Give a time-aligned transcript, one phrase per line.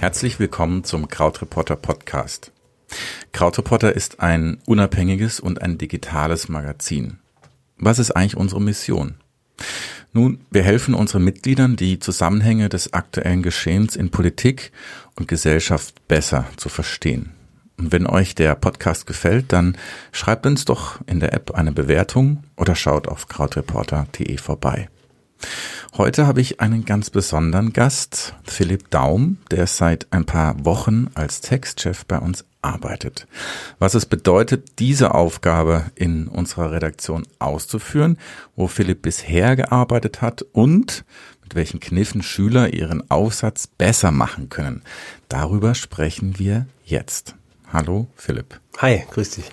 [0.00, 2.52] Herzlich willkommen zum Krautreporter Podcast.
[3.32, 7.18] Krautreporter ist ein unabhängiges und ein digitales Magazin.
[7.76, 9.14] Was ist eigentlich unsere Mission?
[10.12, 14.72] Nun, wir helfen unseren Mitgliedern, die Zusammenhänge des aktuellen Geschehens in Politik
[15.16, 17.34] und Gesellschaft besser zu verstehen.
[17.78, 19.76] Und wenn euch der Podcast gefällt, dann
[20.12, 24.88] schreibt uns doch in der App eine Bewertung oder schaut auf krautreporter.de vorbei.
[25.96, 31.40] Heute habe ich einen ganz besonderen Gast, Philipp Daum, der seit ein paar Wochen als
[31.40, 33.26] Textchef bei uns arbeitet.
[33.78, 38.18] Was es bedeutet, diese Aufgabe in unserer Redaktion auszuführen,
[38.56, 41.04] wo Philipp bisher gearbeitet hat und
[41.42, 44.82] mit welchen Kniffen Schüler ihren Aufsatz besser machen können.
[45.28, 47.34] Darüber sprechen wir jetzt.
[47.72, 48.60] Hallo Philipp.
[48.78, 49.44] Hi, grüß dich.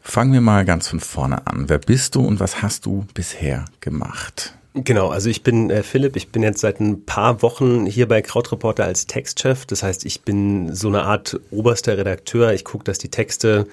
[0.00, 1.68] Fangen wir mal ganz von vorne an.
[1.68, 4.54] Wer bist du und was hast du bisher gemacht?
[4.74, 8.22] Genau, also ich bin äh, Philipp, ich bin jetzt seit ein paar Wochen hier bei
[8.22, 9.66] Krautreporter als Textchef.
[9.66, 12.54] Das heißt, ich bin so eine Art oberster Redakteur.
[12.54, 13.66] Ich gucke, dass die Texte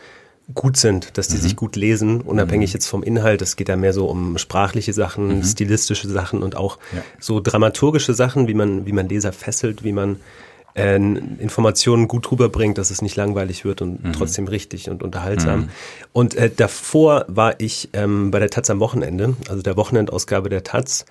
[0.54, 1.42] gut sind, dass die mhm.
[1.42, 2.74] sich gut lesen, unabhängig mhm.
[2.74, 3.42] jetzt vom Inhalt.
[3.42, 5.44] Es geht da mehr so um sprachliche Sachen, mhm.
[5.44, 7.02] stilistische Sachen und auch ja.
[7.20, 10.18] so dramaturgische Sachen, wie man, wie man Leser fesselt, wie man
[10.76, 14.14] äh, Informationen gut rüberbringt, dass es nicht langweilig wird und mhm.
[14.14, 15.62] trotzdem richtig und unterhaltsam.
[15.62, 15.70] Mhm.
[16.14, 20.64] Und äh, davor war ich ähm, bei der Taz am Wochenende, also der Wochenendausgabe der
[20.64, 21.06] Taz,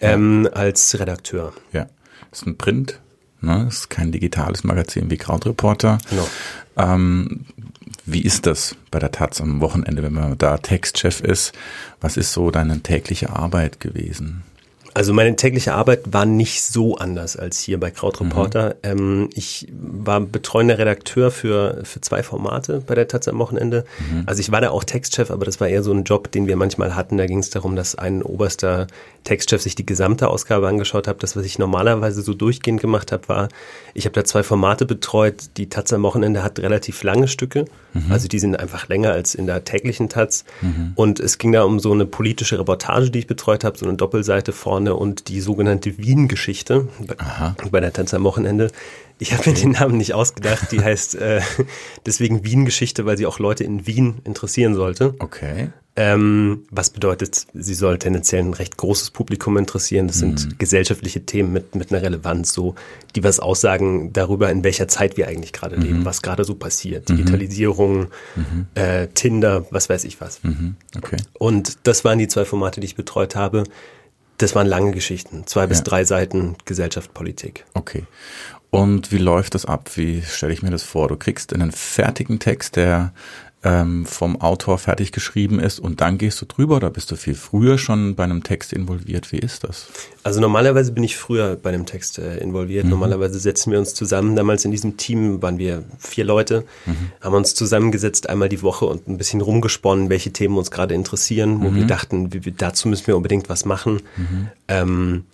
[0.00, 0.50] ähm, ja.
[0.50, 1.52] als Redakteur.
[1.72, 1.88] Ja,
[2.30, 3.00] das ist ein Print,
[3.40, 3.64] ne?
[3.64, 5.98] das ist kein digitales Magazin wie Krautreporter.
[6.10, 6.28] Genau.
[6.76, 7.46] Ähm,
[8.04, 11.52] wie ist das bei der Taz am Wochenende, wenn man da Textchef ist?
[12.00, 14.44] Was ist so deine tägliche Arbeit gewesen?
[14.96, 18.76] Also meine tägliche Arbeit war nicht so anders als hier bei Krautreporter.
[18.76, 18.82] Mhm.
[18.82, 23.84] Ähm, ich war betreuender Redakteur für, für zwei Formate bei der Taz am Wochenende.
[23.98, 24.22] Mhm.
[24.24, 26.56] Also ich war da auch Textchef, aber das war eher so ein Job, den wir
[26.56, 27.18] manchmal hatten.
[27.18, 28.86] Da ging es darum, dass ein oberster
[29.24, 31.22] Textchef sich die gesamte Ausgabe angeschaut hat.
[31.22, 33.48] Das, was ich normalerweise so durchgehend gemacht habe, war,
[33.92, 35.50] ich habe da zwei Formate betreut.
[35.58, 37.66] Die Taz am Wochenende hat relativ lange Stücke.
[37.92, 38.10] Mhm.
[38.10, 40.44] Also die sind einfach länger als in der täglichen Taz.
[40.62, 40.92] Mhm.
[40.94, 43.96] Und es ging da um so eine politische Reportage, die ich betreut habe, so eine
[43.96, 46.88] Doppelseite vorne Sterne und die sogenannte Wien-Geschichte
[47.70, 48.70] bei der Tanz am Wochenende.
[49.18, 50.70] Ich habe mir den Namen nicht ausgedacht.
[50.72, 51.40] Die heißt äh,
[52.06, 55.14] deswegen Wien-Geschichte, weil sie auch Leute in Wien interessieren sollte.
[55.18, 55.70] Okay.
[55.98, 60.06] Ähm, was bedeutet, sie soll tendenziell ein recht großes Publikum interessieren.
[60.08, 60.58] Das sind mhm.
[60.58, 62.74] gesellschaftliche Themen mit, mit einer Relevanz, so,
[63.14, 65.82] die was aussagen darüber, in welcher Zeit wir eigentlich gerade mhm.
[65.82, 67.08] leben, was gerade so passiert.
[67.08, 67.16] Mhm.
[67.16, 68.66] Digitalisierung, mhm.
[68.74, 70.44] äh, Tinder, was weiß ich was.
[70.44, 70.76] Mhm.
[70.94, 71.16] Okay.
[71.32, 73.64] Und das waren die zwei Formate, die ich betreut habe.
[74.38, 77.64] Das waren lange Geschichten, zwei bis drei Seiten Gesellschaft, Politik.
[77.74, 78.04] Okay.
[78.70, 79.90] Und wie läuft das ab?
[79.94, 81.08] Wie stelle ich mir das vor?
[81.08, 83.12] Du kriegst einen fertigen Text, der
[83.66, 87.34] ähm, vom Autor fertig geschrieben ist und dann gehst du drüber oder bist du viel
[87.34, 89.32] früher schon bei einem Text involviert?
[89.32, 89.88] Wie ist das?
[90.22, 92.84] Also normalerweise bin ich früher bei einem Text äh, involviert.
[92.84, 92.90] Mhm.
[92.90, 94.36] Normalerweise setzen wir uns zusammen.
[94.36, 97.10] Damals in diesem Team waren wir vier Leute, mhm.
[97.20, 101.60] haben uns zusammengesetzt einmal die Woche und ein bisschen rumgesponnen, welche Themen uns gerade interessieren,
[101.60, 101.76] wo mhm.
[101.76, 104.00] wir dachten, wie, dazu müssen wir unbedingt was machen.
[104.16, 104.48] Mhm.
[104.68, 105.24] Ähm,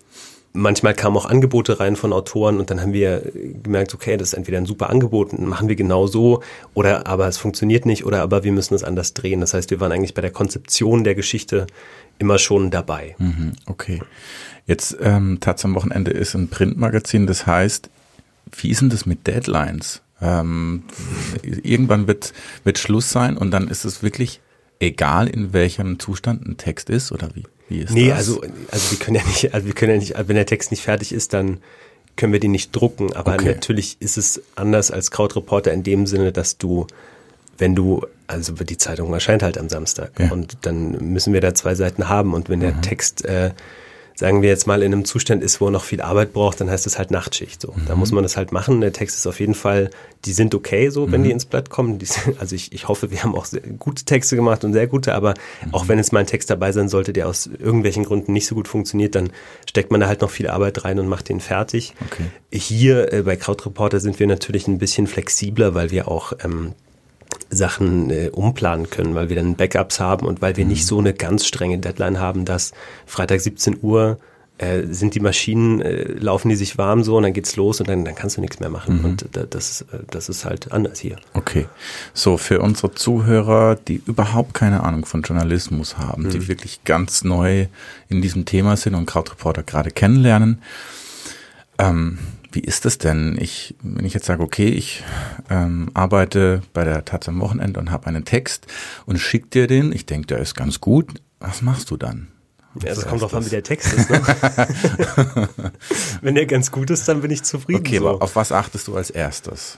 [0.53, 3.33] manchmal kamen auch Angebote rein von Autoren und dann haben wir
[3.63, 6.43] gemerkt, okay, das ist entweder ein super Angebot, machen wir genau so,
[6.75, 9.41] oder aber es funktioniert nicht, oder aber wir müssen es anders drehen.
[9.41, 11.67] Das heißt, wir waren eigentlich bei der Konzeption der Geschichte
[12.19, 13.17] immer schon dabei.
[13.19, 14.01] Mhm, okay.
[14.67, 17.91] Jetzt ähm, Taz am Wochenende ist ein Printmagazin, das heißt,
[18.57, 20.03] wie ist denn das mit Deadlines?
[20.21, 20.85] Ähm,
[21.43, 24.41] irgendwann wird, wird Schluss sein und dann ist es wirklich
[24.83, 27.45] egal, in welchem Zustand ein Text ist oder wie?
[27.69, 28.19] Wie ist nee, das?
[28.19, 30.83] also, also wir können ja nicht, also wir können ja nicht, wenn der Text nicht
[30.83, 31.59] fertig ist, dann
[32.17, 33.13] können wir den nicht drucken.
[33.15, 33.47] Aber okay.
[33.47, 36.87] natürlich ist es anders als Krautreporter in dem Sinne, dass du,
[37.57, 40.31] wenn du, also die Zeitung erscheint halt am Samstag ja.
[40.31, 42.83] und dann müssen wir da zwei Seiten haben und wenn der mhm.
[42.83, 43.53] Text äh,
[44.23, 46.71] sagen wir jetzt mal, in einem Zustand ist, wo er noch viel Arbeit braucht, dann
[46.71, 47.61] heißt es halt Nachtschicht.
[47.61, 47.87] So, mhm.
[47.89, 48.81] da muss man das halt machen.
[48.81, 49.91] Der Text ist auf jeden Fall,
[50.27, 51.25] die sind okay, so, wenn mhm.
[51.25, 51.99] die ins Blatt kommen.
[51.99, 52.07] Die,
[52.39, 53.49] also ich, ich hoffe, wir haben auch
[53.81, 55.35] gute Texte gemacht und sehr gute, aber
[55.67, 55.75] mhm.
[55.75, 58.55] auch wenn jetzt mal ein Text dabei sein sollte, der aus irgendwelchen Gründen nicht so
[58.55, 59.33] gut funktioniert, dann
[59.69, 61.93] steckt man da halt noch viel Arbeit rein und macht den fertig.
[62.07, 62.27] Okay.
[62.53, 66.75] Hier äh, bei Krautreporter sind wir natürlich ein bisschen flexibler, weil wir auch ähm,
[67.51, 70.71] Sachen äh, umplanen können, weil wir dann Backups haben und weil wir mhm.
[70.71, 72.73] nicht so eine ganz strenge Deadline haben, dass
[73.07, 74.19] Freitag 17 Uhr
[74.59, 77.89] äh, sind die Maschinen, äh, laufen die sich warm so und dann geht's los und
[77.89, 78.99] dann, dann kannst du nichts mehr machen.
[78.99, 79.05] Mhm.
[79.05, 81.17] Und das, äh, das ist halt anders hier.
[81.35, 81.67] Okay.
[82.15, 86.31] So, für unsere Zuhörer, die überhaupt keine Ahnung von Journalismus haben, mhm.
[86.31, 87.67] die wirklich ganz neu
[88.09, 90.63] in diesem Thema sind und Krautreporter gerade kennenlernen,
[91.79, 92.19] ähm,
[92.53, 93.37] wie ist das denn?
[93.41, 95.03] Ich, wenn ich jetzt sage, okay, ich
[95.51, 98.67] ähm, arbeite bei der Taz am Wochenende und habe einen Text
[99.07, 101.21] und schick dir den, ich denke, der ist ganz gut.
[101.41, 102.29] Was machst du dann?
[102.83, 104.09] Ja, das kommt drauf an, wie der Text ist.
[104.09, 104.23] Ne?
[106.23, 107.81] Wenn der ganz gut ist, dann bin ich zufrieden.
[107.81, 108.09] Okay, so.
[108.09, 109.77] aber auf was achtest du als erstes?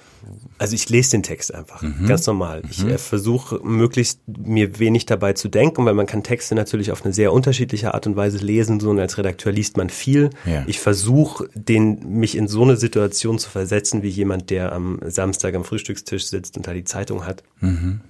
[0.59, 2.07] Also ich lese den Text einfach, mhm.
[2.07, 2.63] ganz normal.
[2.71, 2.91] Ich mhm.
[2.91, 7.13] äh, versuche möglichst mir wenig dabei zu denken, weil man kann Texte natürlich auf eine
[7.13, 8.81] sehr unterschiedliche Art und Weise lesen.
[8.81, 10.31] So und als Redakteur liest man viel.
[10.47, 10.65] Ja.
[10.67, 15.55] Ich versuche, den mich in so eine Situation zu versetzen, wie jemand, der am Samstag
[15.55, 18.01] am Frühstückstisch sitzt und da die Zeitung hat mhm.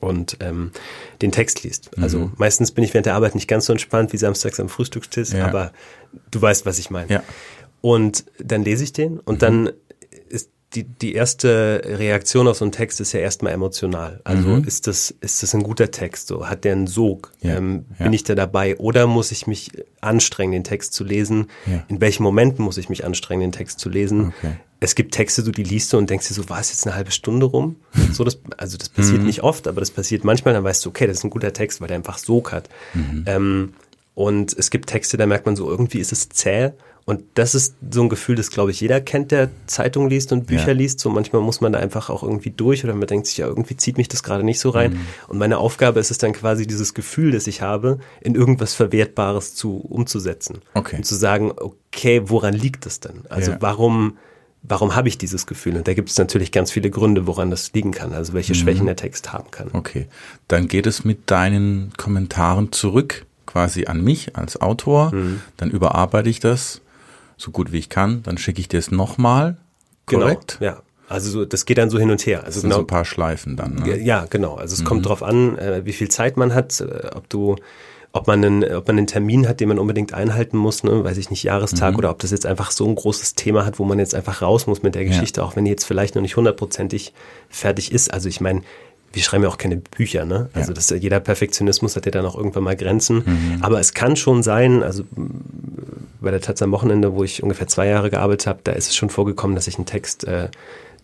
[0.00, 0.70] und ähm,
[1.22, 1.90] den Text liest.
[1.98, 2.32] Also mhm.
[2.36, 5.46] meistens bin ich während der Arbeit nicht ganz so entspannt wie samstags am Frühstückstisch, ja.
[5.46, 5.72] aber
[6.30, 7.10] du weißt, was ich meine.
[7.10, 7.22] Ja.
[7.80, 9.70] Und dann lese ich den und dann mhm
[10.74, 14.20] die, die erste Reaktion auf so einen Text ist ja erstmal emotional.
[14.24, 14.64] Also mhm.
[14.64, 16.28] ist das, ist das ein guter Text?
[16.28, 17.32] So, hat der einen Sog?
[17.40, 18.04] Ja, ähm, ja.
[18.04, 18.76] Bin ich da dabei?
[18.76, 19.70] Oder muss ich mich
[20.00, 21.46] anstrengen, den Text zu lesen?
[21.66, 21.84] Ja.
[21.88, 24.34] In welchen Momenten muss ich mich anstrengen, den Text zu lesen?
[24.38, 24.56] Okay.
[24.78, 26.94] Es gibt Texte, du die liest du und denkst dir so, war es jetzt eine
[26.94, 27.76] halbe Stunde rum?
[28.12, 29.26] So, das, also das passiert mhm.
[29.26, 31.80] nicht oft, aber das passiert manchmal, dann weißt du, okay, das ist ein guter Text,
[31.80, 32.68] weil der einfach Sog hat.
[32.94, 33.24] Mhm.
[33.26, 33.74] Ähm,
[34.14, 36.72] und es gibt Texte, da merkt man so, irgendwie ist es zäh
[37.08, 40.48] und das ist so ein Gefühl, das glaube ich jeder kennt, der Zeitung liest und
[40.48, 40.72] Bücher ja.
[40.72, 40.98] liest.
[40.98, 43.76] So manchmal muss man da einfach auch irgendwie durch oder man denkt sich, ja, irgendwie
[43.76, 44.94] zieht mich das gerade nicht so rein.
[44.94, 45.06] Mhm.
[45.28, 49.54] Und meine Aufgabe ist es dann quasi dieses Gefühl, das ich habe, in irgendwas Verwertbares
[49.54, 50.62] zu umzusetzen.
[50.74, 50.96] Okay.
[50.96, 53.22] Und zu sagen, okay, woran liegt das denn?
[53.28, 53.58] Also ja.
[53.60, 54.18] warum,
[54.64, 55.76] warum habe ich dieses Gefühl?
[55.76, 58.58] Und da gibt es natürlich ganz viele Gründe, woran das liegen kann, also welche mhm.
[58.58, 59.70] Schwächen der Text haben kann.
[59.74, 60.08] Okay.
[60.48, 65.14] Dann geht es mit deinen Kommentaren zurück quasi an mich als Autor.
[65.14, 65.40] Mhm.
[65.56, 66.80] Dann überarbeite ich das
[67.36, 69.56] so gut wie ich kann, dann schicke ich dir es nochmal.
[70.06, 70.56] Genau, korrekt?
[70.60, 70.82] Genau, ja.
[71.08, 72.38] Also so, das geht dann so hin und her.
[72.38, 73.76] Also das sind genau, so ein paar Schleifen dann.
[73.76, 74.00] Ne?
[74.00, 74.54] Ja, genau.
[74.54, 74.86] Also es mhm.
[74.86, 77.56] kommt drauf an, äh, wie viel Zeit man hat, äh, ob du,
[78.12, 81.16] ob man einen, ob man einen Termin hat, den man unbedingt einhalten muss, ne, weiß
[81.18, 81.98] ich nicht, Jahrestag mhm.
[81.98, 84.66] oder ob das jetzt einfach so ein großes Thema hat, wo man jetzt einfach raus
[84.66, 85.46] muss mit der Geschichte, ja.
[85.46, 87.12] auch wenn die jetzt vielleicht noch nicht hundertprozentig
[87.48, 88.12] fertig ist.
[88.12, 88.62] Also ich meine,
[89.16, 90.50] wir schreiben ja auch keine Bücher, ne?
[90.52, 90.74] Also ja.
[90.74, 93.22] das, jeder Perfektionismus hat ja dann auch irgendwann mal Grenzen.
[93.24, 93.58] Mhm.
[93.62, 95.04] Aber es kann schon sein, also
[96.20, 98.94] bei der Taz am Wochenende, wo ich ungefähr zwei Jahre gearbeitet habe, da ist es
[98.94, 100.48] schon vorgekommen, dass ich einen Text äh,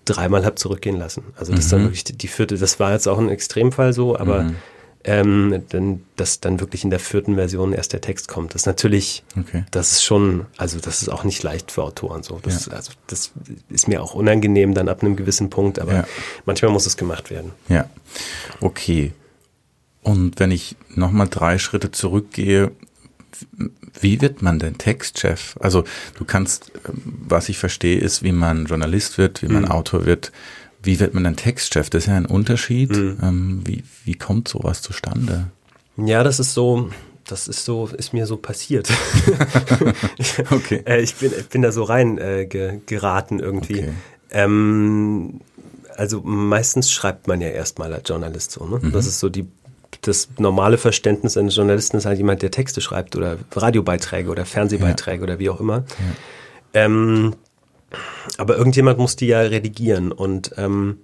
[0.05, 1.25] dreimal habe zurückgehen lassen.
[1.37, 1.71] Also das mhm.
[1.71, 4.57] dann wirklich die vierte, das war jetzt auch ein Extremfall so, aber mhm
[5.05, 8.55] ähm, denn, dass dann wirklich in der vierten Version erst der Text kommt.
[8.55, 9.65] Das ist natürlich, okay.
[9.71, 12.39] das ist schon, also das ist auch nicht leicht für Autoren so.
[12.43, 12.73] Das, ja.
[12.73, 13.33] also, das
[13.69, 16.05] ist mir auch unangenehm dann ab einem gewissen Punkt, aber ja.
[16.47, 17.53] manchmal muss es gemacht werden.
[17.69, 17.89] Ja,
[18.61, 19.13] okay.
[20.03, 22.73] Und wenn ich nochmal drei Schritte zurückgehe,
[24.01, 25.57] wie wird man denn Textchef?
[25.61, 25.85] Also
[26.17, 29.71] du kannst, was ich verstehe, ist, wie man Journalist wird, wie man mhm.
[29.71, 30.33] Autor wird.
[30.83, 31.91] Wie wird man ein Textchef?
[31.91, 32.91] Das ist ja ein Unterschied.
[32.91, 33.19] Mhm.
[33.23, 35.49] Ähm, wie, wie kommt sowas zustande?
[35.97, 36.91] Ja, das ist so,
[37.27, 38.91] das ist so, ist mir so passiert.
[40.51, 40.83] okay.
[40.87, 43.81] Äh, ich bin, bin da so rein äh, ge, geraten irgendwie.
[43.81, 43.93] Okay.
[44.31, 45.41] Ähm,
[45.97, 48.67] also meistens schreibt man ja erstmal als Journalist so.
[48.67, 48.81] Ne?
[48.83, 48.93] Mhm.
[48.93, 49.47] Das ist so die
[50.01, 55.19] das normale Verständnis eines Journalisten ist halt jemand, der Texte schreibt oder Radiobeiträge oder Fernsehbeiträge
[55.19, 55.23] ja.
[55.23, 55.85] oder wie auch immer.
[56.75, 56.85] Ja.
[56.85, 57.37] Ähm,
[58.39, 60.13] aber irgendjemand muss die ja redigieren.
[60.13, 60.99] Und ähm,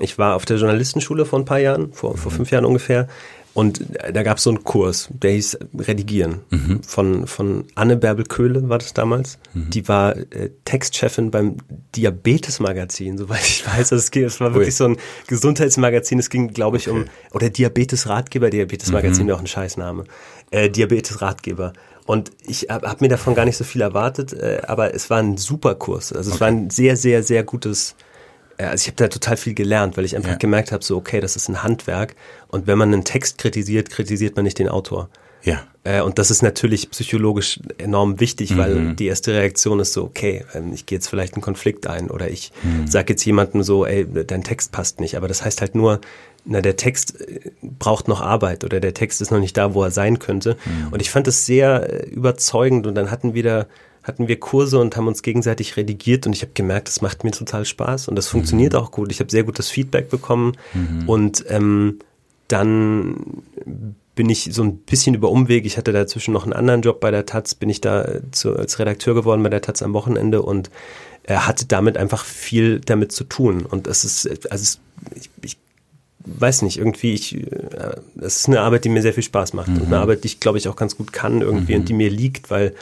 [0.00, 3.08] ich war auf der Journalistenschule vor ein paar Jahren, vor, vor fünf Jahren ungefähr.
[3.56, 3.80] Und
[4.12, 6.40] da gab es so einen Kurs, der hieß Redigieren.
[6.50, 6.82] Mhm.
[6.82, 9.38] Von, von Anne Bärbel-Köhle war das damals.
[9.54, 9.70] Mhm.
[9.70, 11.56] Die war äh, Textchefin beim
[11.96, 13.92] Diabetes-Magazin, soweit ich weiß.
[13.92, 14.76] Also es, ging, es war wirklich Ui.
[14.76, 16.18] so ein Gesundheitsmagazin.
[16.18, 16.98] Es ging, glaube ich, okay.
[16.98, 18.50] um, oder Diabetes-Ratgeber.
[18.50, 19.28] Diabetes-Magazin mhm.
[19.28, 20.04] wäre auch ein Scheißname.
[20.50, 21.72] Äh, Diabetes-Ratgeber.
[22.06, 25.18] Und ich habe hab mir davon gar nicht so viel erwartet, äh, aber es war
[25.18, 26.12] ein super Kurs.
[26.12, 26.40] Also es okay.
[26.40, 27.96] war ein sehr, sehr, sehr gutes.
[28.56, 30.36] Äh, also ich habe da total viel gelernt, weil ich einfach ja.
[30.36, 32.14] gemerkt habe, so okay, das ist ein Handwerk.
[32.48, 35.08] Und wenn man einen Text kritisiert, kritisiert man nicht den Autor.
[35.46, 35.62] Ja.
[35.84, 38.58] Äh, und das ist natürlich psychologisch enorm wichtig, mhm.
[38.58, 42.10] weil die erste Reaktion ist so, okay, ähm, ich gehe jetzt vielleicht einen Konflikt ein
[42.10, 42.86] oder ich mhm.
[42.86, 45.16] sage jetzt jemandem so, ey, dein Text passt nicht.
[45.16, 46.00] Aber das heißt halt nur,
[46.44, 49.84] na, der Text äh, braucht noch Arbeit oder der Text ist noch nicht da, wo
[49.84, 50.56] er sein könnte.
[50.64, 50.92] Mhm.
[50.92, 53.66] Und ich fand das sehr äh, überzeugend und dann hatten wir da,
[54.02, 57.30] hatten wir Kurse und haben uns gegenseitig redigiert und ich habe gemerkt, das macht mir
[57.30, 58.80] total Spaß und das funktioniert mhm.
[58.80, 59.12] auch gut.
[59.12, 61.08] Ich habe sehr gutes Feedback bekommen mhm.
[61.08, 62.00] und ähm,
[62.48, 63.42] dann
[64.16, 67.12] bin ich so ein bisschen über Umweg, ich hatte dazwischen noch einen anderen Job bei
[67.12, 70.42] der Taz, bin ich da äh, zu, als Redakteur geworden bei der Taz am Wochenende
[70.42, 70.70] und
[71.22, 73.64] er hatte damit einfach viel damit zu tun.
[73.66, 74.78] Und es ist, also
[75.14, 75.56] ich, ich
[76.24, 79.68] weiß nicht, irgendwie, ich, äh, das ist eine Arbeit, die mir sehr viel Spaß macht
[79.68, 79.82] mhm.
[79.82, 81.80] und eine Arbeit, die ich, glaube ich, auch ganz gut kann irgendwie mhm.
[81.80, 82.74] und die mir liegt, weil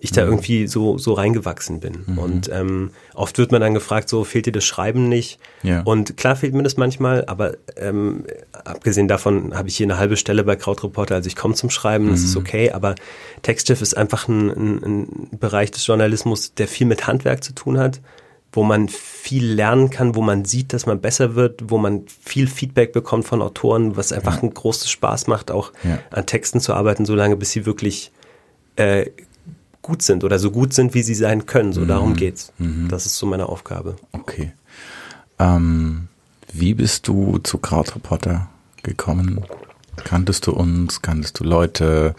[0.00, 0.32] ich da mhm.
[0.32, 2.04] irgendwie so, so reingewachsen bin.
[2.06, 2.18] Mhm.
[2.18, 5.38] Und ähm, oft wird man dann gefragt, so fehlt dir das Schreiben nicht?
[5.62, 5.82] Ja.
[5.82, 10.16] Und klar fehlt mir das manchmal, aber ähm, abgesehen davon habe ich hier eine halbe
[10.16, 12.10] Stelle bei Krautreporter, also ich komme zum Schreiben, mhm.
[12.10, 12.42] das ist mhm.
[12.42, 12.94] okay, aber
[13.42, 17.78] Textchef ist einfach ein, ein, ein Bereich des Journalismus, der viel mit Handwerk zu tun
[17.78, 18.00] hat
[18.52, 22.46] wo man viel lernen kann, wo man sieht, dass man besser wird, wo man viel
[22.46, 24.42] Feedback bekommt von Autoren, was einfach ja.
[24.42, 25.98] ein großes Spaß macht, auch ja.
[26.10, 28.10] an Texten zu arbeiten, solange bis sie wirklich
[28.76, 29.10] äh,
[29.88, 31.72] gut sind oder so gut sind, wie sie sein können.
[31.72, 31.88] So mhm.
[31.88, 32.52] darum geht's.
[32.58, 32.88] Mhm.
[32.88, 33.96] Das ist so meine Aufgabe.
[34.12, 34.52] Okay.
[35.38, 36.08] Ähm,
[36.52, 38.48] wie bist du zu Krautreporter
[38.82, 39.44] gekommen?
[39.96, 41.00] Kanntest du uns?
[41.00, 42.14] Kanntest du Leute?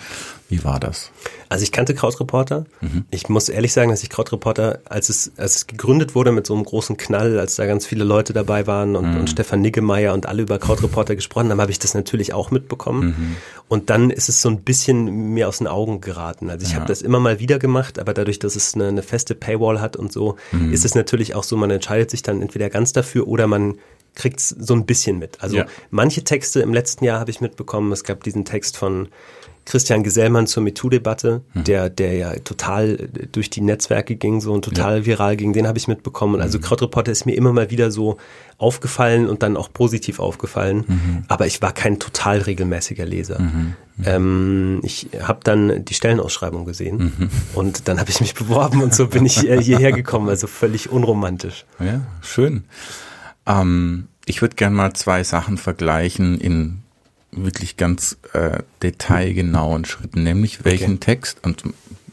[0.50, 1.12] Wie war das?
[1.48, 2.66] Also ich kannte Krautreporter.
[2.82, 3.06] Mhm.
[3.12, 6.56] Ich muss ehrlich sagen, dass ich Krautreporter, als es, als es gegründet wurde mit so
[6.56, 9.20] einem großen Knall, als da ganz viele Leute dabei waren und, mhm.
[9.20, 13.06] und Stefan Niggemeier und alle über Krautreporter gesprochen haben, habe ich das natürlich auch mitbekommen.
[13.06, 13.36] Mhm.
[13.68, 16.50] Und dann ist es so ein bisschen mir aus den Augen geraten.
[16.50, 16.78] Also ich ja.
[16.78, 19.98] habe das immer mal wieder gemacht, aber dadurch, dass es eine, eine feste Paywall hat
[19.98, 20.74] und so, mhm.
[20.74, 23.78] ist es natürlich auch so, man entscheidet sich dann entweder ganz dafür oder man
[24.16, 25.42] kriegt so ein bisschen mit.
[25.42, 25.66] Also ja.
[25.92, 27.92] manche Texte im letzten Jahr habe ich mitbekommen.
[27.92, 29.10] Es gab diesen Text von
[29.70, 31.64] Christian Gesellmann zur MeToo-Debatte, mhm.
[31.64, 35.06] der, der ja total durch die Netzwerke ging, so und total ja.
[35.06, 36.36] viral ging, den habe ich mitbekommen.
[36.36, 36.64] Und also mhm.
[36.64, 38.18] Krautreporter ist mir immer mal wieder so
[38.58, 40.86] aufgefallen und dann auch positiv aufgefallen.
[40.88, 41.24] Mhm.
[41.28, 43.40] Aber ich war kein total regelmäßiger Leser.
[43.40, 43.76] Mhm.
[43.98, 44.04] Mhm.
[44.06, 47.30] Ähm, ich habe dann die Stellenausschreibung gesehen mhm.
[47.54, 50.90] und dann habe ich mich beworben und so bin ich äh, hierher gekommen, also völlig
[50.90, 51.66] unromantisch.
[51.80, 52.64] Ja, schön.
[53.46, 56.82] Ähm, ich würde gerne mal zwei Sachen vergleichen in
[57.32, 61.06] wirklich ganz äh, detailgenauen Schritten, nämlich welchen okay.
[61.16, 61.64] Text und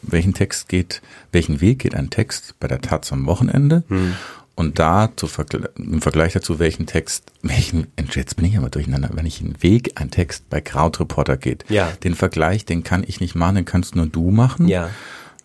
[0.02, 4.14] welchen Text geht, welchen Weg geht ein Text bei der Taz am Wochenende hm.
[4.54, 5.28] und da zu
[5.76, 10.00] im Vergleich dazu, welchen Text, welchen, jetzt bin ich aber durcheinander, wenn ich einen Weg,
[10.00, 11.64] ein Text bei Krautreporter geht.
[11.68, 11.90] Ja.
[12.04, 14.68] Den Vergleich, den kann ich nicht machen, den kannst nur du machen.
[14.68, 14.90] Ja.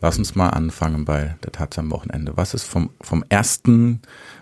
[0.01, 2.33] Lass uns mal anfangen bei der Taz am Wochenende.
[2.35, 4.01] Was ist vom, vom ersten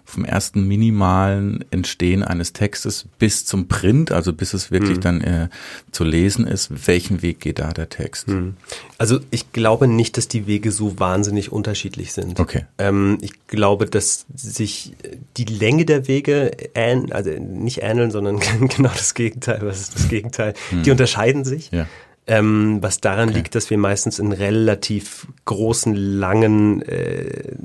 [0.10, 5.02] vom ersten minimalen Entstehen eines Textes bis zum Print, also bis es wirklich mhm.
[5.02, 5.50] dann äh,
[5.92, 8.28] zu lesen ist, welchen Weg geht da der Text?
[8.28, 8.56] Mhm.
[8.98, 12.40] Also ich glaube nicht, dass die Wege so wahnsinnig unterschiedlich sind.
[12.40, 12.66] Okay.
[12.80, 14.94] Ähm, ich glaube, dass sich
[15.38, 19.60] die Länge der Wege, ähn, also nicht ähneln, sondern genau das Gegenteil.
[19.62, 20.56] Was ist das Gegenteil?
[20.72, 20.84] Mhm.
[20.84, 21.70] Die unterscheiden sich.
[21.72, 21.86] Ja.
[22.30, 23.38] Ähm, was daran okay.
[23.40, 27.56] liegt, dass wir meistens in relativ großen, langen äh,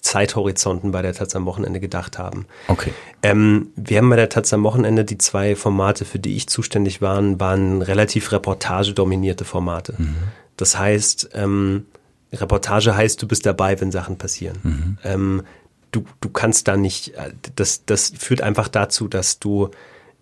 [0.00, 2.46] Zeithorizonten bei der Taz am Wochenende gedacht haben.
[2.68, 2.92] Okay.
[3.22, 7.02] Ähm, wir haben bei der Taz am Wochenende die zwei Formate, für die ich zuständig
[7.02, 9.94] war, waren relativ reportagedominierte Formate.
[9.98, 10.14] Mhm.
[10.56, 11.86] Das heißt, ähm,
[12.32, 14.58] Reportage heißt, du bist dabei, wenn Sachen passieren.
[14.62, 14.98] Mhm.
[15.04, 15.42] Ähm,
[15.90, 19.70] du, du kannst da nicht, äh, das, das führt einfach dazu, dass du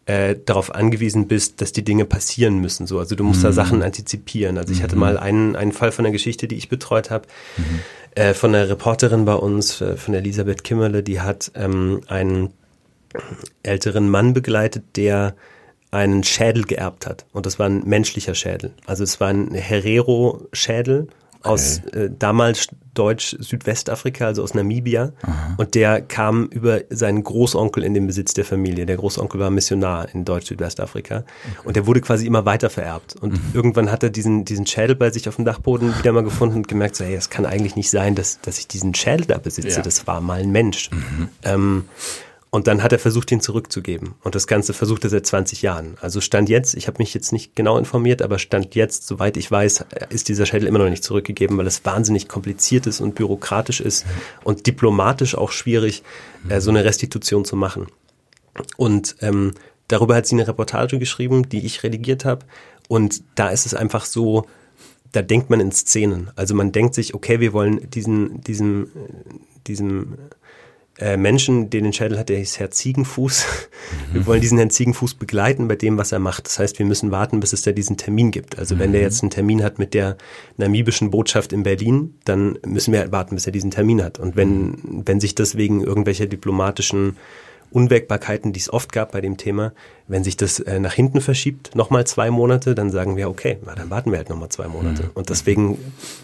[0.06, 2.86] äh, darauf angewiesen bist, dass die Dinge passieren müssen.
[2.86, 3.44] So, also du musst mhm.
[3.44, 4.56] da Sachen antizipieren.
[4.58, 5.00] Also ich hatte mhm.
[5.00, 7.26] mal einen, einen Fall von der Geschichte, die ich betreut habe.
[7.56, 7.80] Mhm
[8.16, 12.52] äh, von einer Reporterin bei uns, äh, von Elisabeth Kimmerle, die hat ähm, einen
[13.62, 15.36] älteren Mann begleitet, der
[15.90, 17.24] einen Schädel geerbt hat.
[17.32, 18.72] Und das war ein menschlicher Schädel.
[18.86, 21.08] Also es war ein Herero-Schädel
[21.46, 25.12] aus äh, damals Deutsch Südwestafrika, also aus Namibia.
[25.22, 25.54] Aha.
[25.58, 28.86] Und der kam über seinen Großonkel in den Besitz der Familie.
[28.86, 31.18] Der Großonkel war Missionar in Deutsch Südwestafrika.
[31.18, 31.26] Okay.
[31.64, 33.14] Und der wurde quasi immer weiter vererbt.
[33.20, 33.40] Und mhm.
[33.52, 36.68] irgendwann hat er diesen, diesen Schädel bei sich auf dem Dachboden wieder mal gefunden und
[36.68, 39.76] gemerkt, so, hey, es kann eigentlich nicht sein, dass, dass ich diesen Schädel da besitze.
[39.76, 39.82] Ja.
[39.82, 40.90] Das war mal ein Mensch.
[40.90, 41.28] Mhm.
[41.42, 41.84] Ähm,
[42.56, 44.14] und dann hat er versucht, ihn zurückzugeben.
[44.24, 45.98] Und das Ganze versucht er seit 20 Jahren.
[46.00, 49.50] Also Stand jetzt, ich habe mich jetzt nicht genau informiert, aber Stand jetzt, soweit ich
[49.50, 53.82] weiß, ist dieser Schädel immer noch nicht zurückgegeben, weil es wahnsinnig kompliziert ist und bürokratisch
[53.82, 54.06] ist
[54.42, 56.02] und diplomatisch auch schwierig,
[56.48, 57.88] äh, so eine Restitution zu machen.
[58.78, 59.52] Und ähm,
[59.88, 62.46] darüber hat sie eine Reportage geschrieben, die ich redigiert habe.
[62.88, 64.46] Und da ist es einfach so,
[65.12, 66.30] da denkt man in Szenen.
[66.36, 68.88] Also man denkt sich, okay, wir wollen diesen, diesem,
[69.66, 70.16] diesem
[70.98, 73.44] äh, Menschen, den den Schädel hat, der hieß Herr Ziegenfuß.
[73.46, 74.14] Mhm.
[74.14, 76.46] Wir wollen diesen Herrn Ziegenfuß begleiten bei dem, was er macht.
[76.46, 78.58] Das heißt, wir müssen warten, bis es da diesen Termin gibt.
[78.58, 78.78] Also mhm.
[78.78, 79.06] wenn der mhm.
[79.06, 80.16] jetzt einen Termin hat mit der
[80.56, 84.18] namibischen Botschaft in Berlin, dann müssen wir warten, bis er diesen Termin hat.
[84.18, 85.02] Und wenn, mhm.
[85.04, 87.16] wenn sich das wegen irgendwelcher diplomatischen
[87.70, 89.72] Unwägbarkeiten, die es oft gab bei dem Thema,
[90.08, 93.74] wenn sich das äh, nach hinten verschiebt, nochmal zwei Monate, dann sagen wir, okay, na,
[93.74, 95.04] dann warten wir halt nochmal zwei Monate.
[95.04, 95.10] Mhm.
[95.14, 95.78] Und deswegen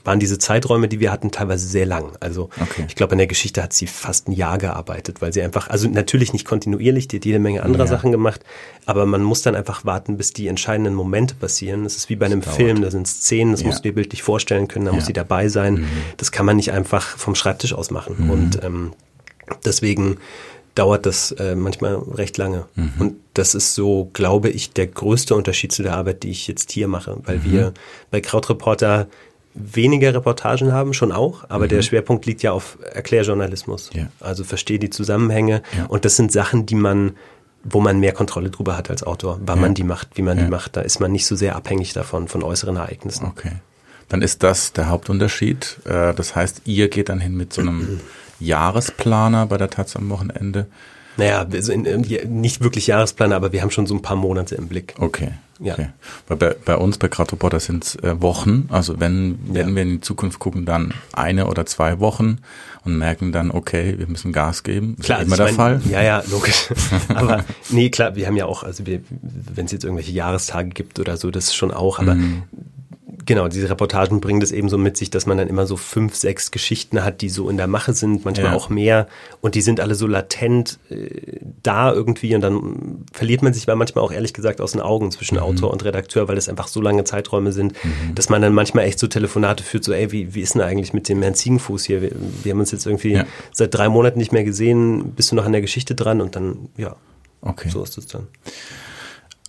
[0.04, 2.12] waren diese Zeiträume, die wir hatten, teilweise sehr lang.
[2.20, 2.84] Also okay.
[2.86, 5.88] ich glaube, in der Geschichte hat sie fast ein Jahr gearbeitet, weil sie einfach, also
[5.88, 7.90] natürlich nicht kontinuierlich, die hat jede Menge anderer ja.
[7.90, 8.42] Sachen gemacht,
[8.86, 11.82] aber man muss dann einfach warten, bis die entscheidenden Momente passieren.
[11.82, 13.66] Das ist wie bei einem das Film, da sind Szenen, das ja.
[13.66, 14.94] musst du dir bildlich vorstellen können, da ja.
[14.94, 15.74] muss sie dabei sein.
[15.74, 15.88] Mhm.
[16.18, 18.14] Das kann man nicht einfach vom Schreibtisch aus machen.
[18.18, 18.30] Mhm.
[18.30, 18.92] Und ähm,
[19.64, 20.18] deswegen
[20.74, 22.66] dauert das äh, manchmal recht lange.
[22.74, 22.92] Mhm.
[22.98, 26.72] Und das ist so, glaube ich, der größte Unterschied zu der Arbeit, die ich jetzt
[26.72, 27.52] hier mache, weil mhm.
[27.52, 27.74] wir
[28.10, 29.08] bei Krautreporter
[29.54, 31.70] weniger Reportagen haben, schon auch, aber mhm.
[31.70, 33.90] der Schwerpunkt liegt ja auf Erklärjournalismus.
[33.92, 34.06] Ja.
[34.20, 35.86] Also verstehe die Zusammenhänge ja.
[35.86, 37.12] und das sind Sachen, die man
[37.64, 39.62] wo man mehr Kontrolle drüber hat als Autor, wann ja.
[39.62, 40.76] man die macht, wie man die macht.
[40.76, 43.26] Da ist man nicht so sehr abhängig davon, von äußeren Ereignissen.
[43.26, 43.52] Okay.
[44.08, 45.78] Dann ist das der Hauptunterschied.
[45.84, 48.00] Äh, das heißt, ihr geht dann hin mit so einem
[48.44, 50.66] Jahresplaner bei der Taz am Wochenende?
[51.16, 51.86] Naja, wir sind
[52.30, 54.94] nicht wirklich Jahresplaner, aber wir haben schon so ein paar Monate im Blick.
[54.98, 55.32] Okay.
[55.60, 55.74] Ja.
[55.74, 55.88] Okay.
[56.26, 58.68] Bei, bei uns bei Krautreporter sind es äh, Wochen.
[58.70, 59.74] Also wenn, wenn ja.
[59.74, 62.38] wir in die Zukunft gucken, dann eine oder zwei Wochen
[62.84, 64.96] und merken dann, okay, wir müssen Gas geben.
[64.98, 65.80] Ist klar, immer der mein, Fall.
[65.88, 66.68] Ja, ja, logisch.
[67.14, 71.16] aber nee, klar, wir haben ja auch, also wenn es jetzt irgendwelche Jahrestage gibt oder
[71.16, 72.42] so, das schon auch, aber mhm
[73.24, 76.14] genau, diese Reportagen bringen das eben so mit sich, dass man dann immer so fünf,
[76.14, 78.56] sechs Geschichten hat, die so in der Mache sind, manchmal ja.
[78.56, 79.06] auch mehr.
[79.40, 82.34] Und die sind alle so latent äh, da irgendwie.
[82.34, 85.42] Und dann verliert man sich manchmal auch ehrlich gesagt aus den Augen zwischen mhm.
[85.42, 88.14] Autor und Redakteur, weil das einfach so lange Zeiträume sind, mhm.
[88.14, 90.92] dass man dann manchmal echt so Telefonate führt, so, ey, wie, wie ist denn eigentlich
[90.92, 92.02] mit dem Herrn Ziegenfuß hier?
[92.02, 92.12] Wir,
[92.42, 93.26] wir haben uns jetzt irgendwie ja.
[93.52, 95.12] seit drei Monaten nicht mehr gesehen.
[95.12, 96.20] Bist du noch an der Geschichte dran?
[96.20, 96.96] Und dann, ja,
[97.40, 97.68] okay.
[97.68, 98.26] so ist es dann.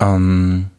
[0.00, 0.70] Ähm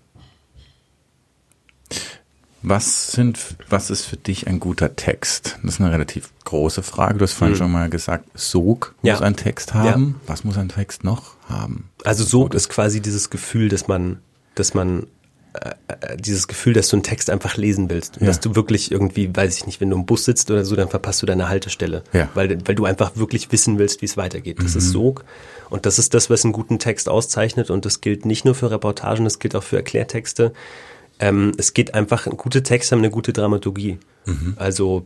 [2.67, 5.60] was sind, was ist für dich ein guter Text?
[5.63, 7.19] Das ist eine relativ große Frage.
[7.19, 7.60] Du hast vorhin mhm.
[7.60, 9.19] schon mal gesagt, Sog muss ja.
[9.22, 10.19] ein Text haben.
[10.22, 10.29] Ja.
[10.31, 11.89] Was muss ein Text noch haben?
[12.03, 14.19] Also Sog ist quasi dieses Gefühl, dass man,
[14.55, 15.07] dass man
[15.53, 18.17] äh, äh, dieses Gefühl, dass du einen Text einfach lesen willst.
[18.19, 18.27] Ja.
[18.27, 20.89] Dass du wirklich irgendwie, weiß ich nicht, wenn du im Bus sitzt oder so, dann
[20.89, 22.03] verpasst du deine Haltestelle.
[22.34, 24.57] Weil, weil du einfach wirklich wissen willst, wie es weitergeht.
[24.60, 24.79] Das mhm.
[24.79, 25.24] ist Sog.
[25.69, 27.69] Und das ist das, was einen guten Text auszeichnet.
[27.69, 30.53] Und das gilt nicht nur für Reportagen, das gilt auch für Erklärtexte.
[31.19, 34.00] Ähm, es geht einfach, gute Texte haben eine gute Dramaturgie.
[34.25, 34.53] Mhm.
[34.57, 35.05] Also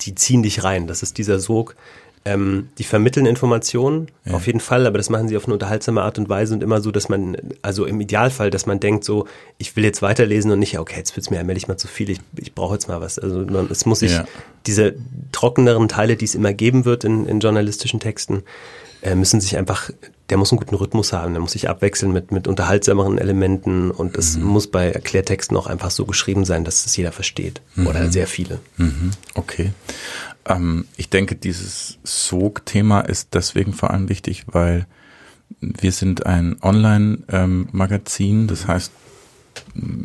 [0.00, 0.86] die ziehen dich rein.
[0.86, 1.76] Das ist dieser Sog.
[2.24, 4.34] Ähm, die vermitteln Informationen, ja.
[4.34, 6.80] auf jeden Fall, aber das machen sie auf eine unterhaltsame Art und Weise und immer
[6.80, 9.26] so, dass man, also im Idealfall, dass man denkt so,
[9.58, 12.20] ich will jetzt weiterlesen und nicht, okay, jetzt wird's mir allmählich mal zu viel, ich,
[12.36, 13.18] ich brauche jetzt mal was.
[13.18, 14.24] Also es muss sich ja.
[14.66, 14.94] diese
[15.32, 18.44] trockeneren Teile, die es immer geben wird in, in journalistischen Texten,
[19.16, 19.90] müssen sich einfach,
[20.30, 24.16] der muss einen guten Rhythmus haben, der muss sich abwechseln mit, mit unterhaltsameren Elementen und
[24.16, 24.44] es mhm.
[24.44, 27.88] muss bei Erklärtexten auch einfach so geschrieben sein, dass es jeder versteht mhm.
[27.88, 28.60] oder sehr viele.
[28.76, 29.10] Mhm.
[29.34, 29.72] Okay.
[30.46, 34.86] Ähm, ich denke, dieses Sog-Thema ist deswegen vor allem wichtig, weil
[35.60, 38.92] wir sind ein Online-Magazin, das heißt,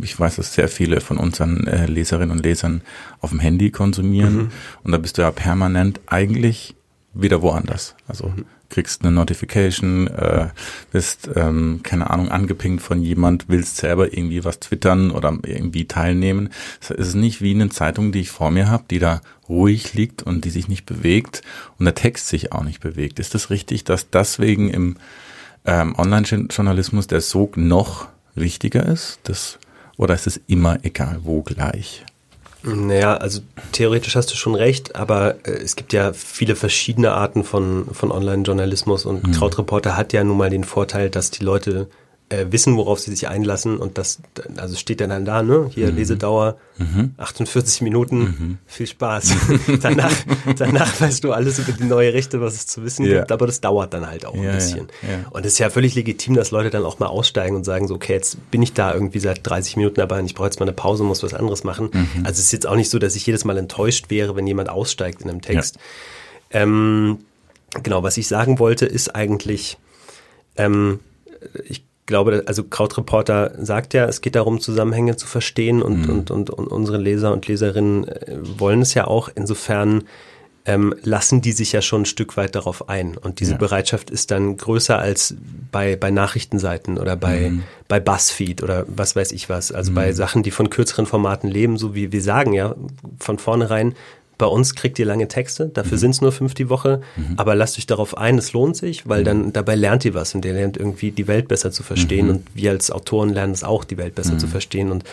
[0.01, 2.81] ich weiß, dass sehr viele von unseren äh, Leserinnen und Lesern
[3.21, 4.51] auf dem Handy konsumieren mhm.
[4.83, 6.75] und da bist du ja permanent eigentlich
[7.13, 7.95] wieder woanders.
[8.07, 10.49] Also mhm kriegst eine Notification, äh,
[10.91, 16.49] bist, ähm, keine Ahnung, angepinkt von jemand, willst selber irgendwie was twittern oder irgendwie teilnehmen.
[16.81, 20.23] Es ist nicht wie eine Zeitung, die ich vor mir habe, die da ruhig liegt
[20.23, 21.41] und die sich nicht bewegt
[21.79, 23.19] und der Text sich auch nicht bewegt.
[23.19, 24.97] Ist das richtig, dass deswegen im
[25.65, 29.19] ähm, Online-Journalismus der Sog noch wichtiger ist?
[29.23, 29.59] Das,
[29.97, 32.05] oder ist es immer egal wo gleich?
[32.67, 37.43] Naja, also theoretisch hast du schon recht, aber äh, es gibt ja viele verschiedene Arten
[37.43, 39.31] von, von Online-Journalismus und mhm.
[39.31, 41.87] Krautreporter hat ja nun mal den Vorteil, dass die Leute
[42.29, 44.19] äh, wissen, worauf sie sich einlassen und das,
[44.57, 45.69] also steht dann, da, ne?
[45.73, 45.97] Hier mhm.
[45.97, 47.13] Lesedauer mhm.
[47.15, 48.57] 48 Minuten, mhm.
[48.65, 49.33] viel Spaß.
[49.81, 50.13] danach,
[50.57, 53.19] danach weißt du alles über die neue Rechte, was es zu wissen yeah.
[53.19, 54.87] gibt, aber das dauert dann halt auch ja, ein bisschen.
[55.03, 55.17] Ja, ja.
[55.29, 57.95] Und es ist ja völlig legitim, dass Leute dann auch mal aussteigen und sagen so,
[57.95, 60.65] okay, jetzt bin ich da irgendwie seit 30 Minuten dabei und ich brauche jetzt mal
[60.65, 61.91] eine Pause, muss was anderes machen.
[61.93, 62.25] Mhm.
[62.25, 64.67] Also es ist jetzt auch nicht so, dass ich jedes Mal enttäuscht wäre, wenn jemand
[64.69, 65.77] aussteigt in einem Text.
[66.51, 67.19] Ähm,
[67.83, 69.77] genau, was ich sagen wollte, ist eigentlich,
[70.57, 70.99] ähm,
[71.63, 76.09] ich glaube, also Krautreporter sagt ja, es geht darum, Zusammenhänge zu verstehen und, mhm.
[76.09, 79.29] und, und, und unsere Leser und Leserinnen äh, wollen es ja auch.
[79.35, 80.05] Insofern
[80.67, 83.17] ähm, lassen die sich ja schon ein Stück weit darauf ein.
[83.17, 83.57] Und diese ja.
[83.57, 85.35] Bereitschaft ist dann größer als
[85.71, 87.63] bei, bei Nachrichtenseiten oder bei, mhm.
[87.87, 89.71] bei Buzzfeed oder was weiß ich was.
[89.71, 89.95] Also mhm.
[89.95, 92.75] bei Sachen, die von kürzeren Formaten leben, so wie wir sagen ja
[93.19, 93.95] von vornherein,
[94.37, 96.01] bei uns kriegt ihr lange Texte, dafür mhm.
[96.01, 97.33] sind es nur fünf die Woche, mhm.
[97.37, 99.25] aber lasst euch darauf ein, es lohnt sich, weil mhm.
[99.25, 102.31] dann dabei lernt ihr was und ihr lernt irgendwie die Welt besser zu verstehen mhm.
[102.31, 104.51] und wir als Autoren lernen es auch, die Welt besser zu mhm.
[104.51, 105.03] verstehen und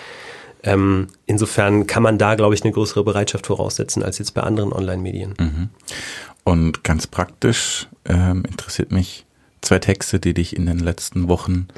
[0.63, 4.73] ähm, insofern kann man da, glaube ich, eine größere Bereitschaft voraussetzen als jetzt bei anderen
[4.73, 5.35] Online-Medien.
[5.39, 5.69] Mhm.
[6.43, 9.27] Und ganz praktisch ähm, interessiert mich
[9.61, 11.69] zwei Texte, die dich in den letzten Wochen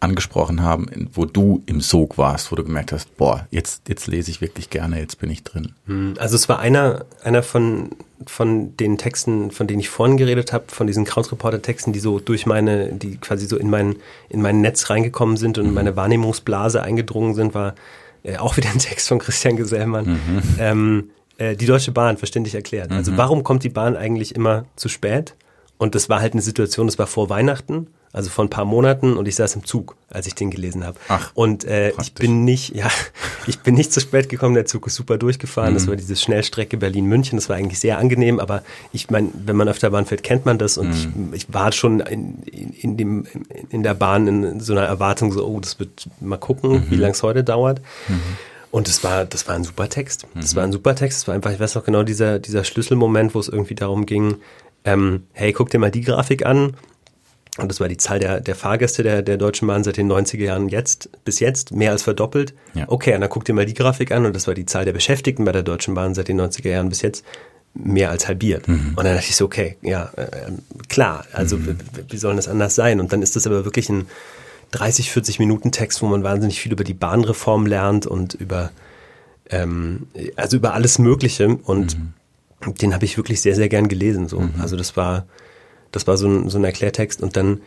[0.00, 4.30] angesprochen haben, wo du im Sog warst, wo du gemerkt hast, boah, jetzt, jetzt lese
[4.30, 5.72] ich wirklich gerne, jetzt bin ich drin?
[5.86, 7.90] Hm, also es war einer, einer von,
[8.26, 12.46] von den Texten, von denen ich vorhin geredet habe, von diesen Krautreporter-Texten, die so durch
[12.46, 13.96] meine, die quasi so in mein,
[14.28, 15.76] in mein Netz reingekommen sind und in mhm.
[15.76, 17.74] meine Wahrnehmungsblase eingedrungen sind, war
[18.22, 20.06] äh, auch wieder ein Text von Christian Gesellmann.
[20.06, 20.42] Mhm.
[20.58, 22.92] Ähm, äh, die Deutsche Bahn, verständlich erklärt.
[22.92, 23.16] Also mhm.
[23.16, 25.34] warum kommt die Bahn eigentlich immer zu spät?
[25.78, 29.18] Und das war halt eine Situation, das war vor Weihnachten also vor ein paar Monaten
[29.18, 30.98] und ich saß im Zug, als ich den gelesen habe.
[31.08, 32.88] Ach, und äh, ich bin nicht, ja,
[33.46, 35.72] ich bin nicht zu spät gekommen, der Zug ist super durchgefahren.
[35.72, 35.74] Mhm.
[35.74, 39.68] Das war diese Schnellstrecke Berlin-München, das war eigentlich sehr angenehm, aber ich meine, wenn man
[39.68, 41.34] auf der Bahn fährt, kennt man das und mhm.
[41.34, 43.26] ich, ich, war schon in, in, in, dem,
[43.68, 46.84] in der Bahn in so einer Erwartung so, oh, das wird mal gucken, mhm.
[46.88, 47.82] wie lang es heute dauert.
[48.08, 48.20] Mhm.
[48.70, 50.26] Und das war, das war ein super Text.
[50.34, 50.74] Das war ein mhm.
[50.74, 51.20] super Text.
[51.20, 54.36] Das war einfach, ich weiß noch genau, dieser, dieser Schlüsselmoment, wo es irgendwie darum ging,
[54.84, 56.76] ähm, hey, guck dir mal die Grafik an.
[57.56, 60.44] Und das war die Zahl der, der Fahrgäste der, der Deutschen Bahn seit den 90er
[60.44, 62.54] Jahren jetzt, bis jetzt, mehr als verdoppelt.
[62.74, 62.84] Ja.
[62.88, 64.92] Okay, und dann guck dir mal die Grafik an und das war die Zahl der
[64.92, 67.24] Beschäftigten bei der Deutschen Bahn seit den 90er Jahren bis jetzt,
[67.74, 68.68] mehr als halbiert.
[68.68, 68.92] Mhm.
[68.96, 70.26] Und dann dachte ich so, okay, ja, äh,
[70.88, 71.78] klar, also mhm.
[72.08, 73.00] wie soll das anders sein?
[73.00, 74.06] Und dann ist das aber wirklich ein
[74.72, 78.70] 30, 40 Minuten Text, wo man wahnsinnig viel über die Bahnreform lernt und über,
[79.48, 81.48] ähm, also über alles Mögliche.
[81.48, 82.12] Und mhm
[82.66, 84.28] den habe ich wirklich sehr, sehr gern gelesen.
[84.28, 84.40] So.
[84.40, 84.54] Mhm.
[84.60, 85.26] Also das war,
[85.92, 87.22] das war so ein, so ein Erklärtext.
[87.22, 87.60] Und dann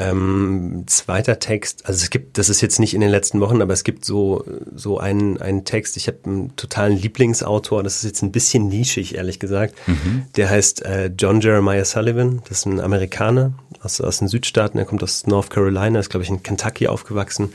[0.00, 3.72] ähm, zweiter Text, also es gibt, das ist jetzt nicht in den letzten Wochen, aber
[3.72, 8.22] es gibt so, so einen, einen Text, ich habe einen totalen Lieblingsautor, das ist jetzt
[8.22, 9.74] ein bisschen nischig, ehrlich gesagt.
[9.88, 10.26] Mhm.
[10.36, 14.84] Der heißt äh, John Jeremiah Sullivan, das ist ein Amerikaner aus, aus den Südstaaten, er
[14.84, 17.52] kommt aus North Carolina, ist, glaube ich, in Kentucky aufgewachsen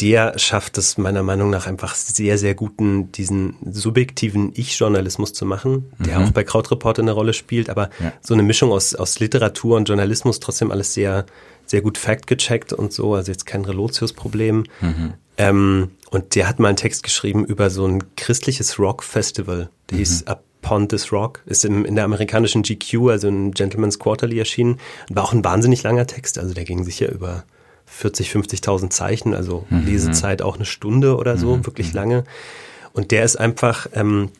[0.00, 5.92] der schafft es meiner Meinung nach einfach sehr, sehr guten, diesen subjektiven Ich-Journalismus zu machen,
[5.98, 6.26] der mhm.
[6.26, 8.12] auch bei Krautreporter eine Rolle spielt, aber ja.
[8.20, 11.26] so eine Mischung aus, aus Literatur und Journalismus trotzdem alles sehr,
[11.66, 14.64] sehr gut fact-gecheckt und so, also jetzt kein Relotius-Problem.
[14.80, 15.14] Mhm.
[15.36, 19.98] Ähm, und der hat mal einen Text geschrieben über so ein christliches Rock-Festival, der mhm.
[19.98, 24.80] hieß Upon This Rock, ist im, in der amerikanischen GQ, also in Gentleman's Quarterly erschienen,
[25.08, 27.44] war auch ein wahnsinnig langer Text, also der ging sicher über
[27.86, 29.86] 40, 50.000 Zeichen, also mhm.
[29.86, 31.66] Lesezeit auch eine Stunde oder so, mhm.
[31.66, 32.24] wirklich lange.
[32.92, 34.30] Und der ist einfach ähm,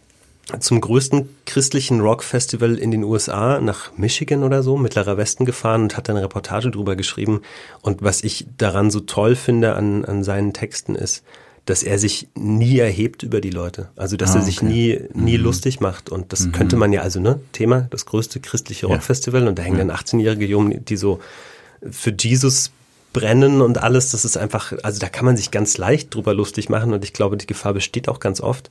[0.60, 5.96] zum größten christlichen Rock-Festival in den USA nach Michigan oder so, Mittlerer Westen gefahren und
[5.96, 7.40] hat eine Reportage drüber geschrieben.
[7.80, 11.24] Und was ich daran so toll finde an, an seinen Texten ist,
[11.64, 13.88] dass er sich nie erhebt über die Leute.
[13.96, 15.44] Also dass ah, er sich nie, nie mhm.
[15.44, 16.10] lustig macht.
[16.10, 16.52] Und das mhm.
[16.52, 19.42] könnte man ja also, ne, Thema, das größte christliche Rockfestival.
[19.42, 19.48] Ja.
[19.48, 21.20] Und da hängen dann 18-jährige Jungen, die so
[21.90, 22.70] für Jesus
[23.14, 26.68] brennen und alles, das ist einfach, also da kann man sich ganz leicht drüber lustig
[26.68, 28.70] machen und ich glaube, die Gefahr besteht auch ganz oft.